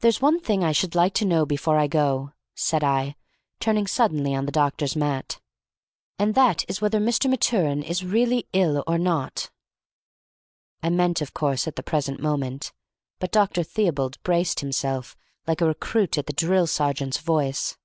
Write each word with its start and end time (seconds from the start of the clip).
"There's 0.00 0.20
one 0.20 0.38
thing 0.38 0.62
I 0.62 0.72
should 0.72 0.94
like 0.94 1.14
to 1.14 1.24
know 1.24 1.46
before 1.46 1.78
I 1.78 1.86
go," 1.86 2.34
said 2.54 2.84
I, 2.84 3.16
turning 3.58 3.86
suddenly 3.86 4.34
on 4.34 4.44
the 4.44 4.52
doctor's 4.52 4.94
mat, 4.94 5.40
"and 6.18 6.34
that 6.34 6.66
is 6.68 6.82
whether 6.82 7.00
Mr. 7.00 7.30
Maturin 7.30 7.82
is 7.82 8.04
really 8.04 8.46
ill 8.52 8.84
or 8.86 8.98
not!" 8.98 9.48
I 10.82 10.90
meant, 10.90 11.22
of 11.22 11.32
course, 11.32 11.66
at 11.66 11.76
the 11.76 11.82
present 11.82 12.20
moment, 12.20 12.74
but 13.18 13.32
Dr. 13.32 13.62
Theobald 13.62 14.22
braced 14.22 14.60
himself 14.60 15.16
like 15.46 15.62
a 15.62 15.66
recruit 15.66 16.18
at 16.18 16.26
the 16.26 16.34
drill 16.34 16.66
sergeant's 16.66 17.16
voice. 17.20 17.78